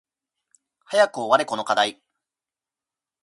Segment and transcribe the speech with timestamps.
[0.85, 2.01] 早く終われこの課題